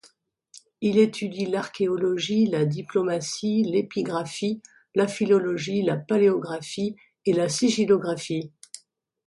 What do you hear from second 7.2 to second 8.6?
et la sigillographie.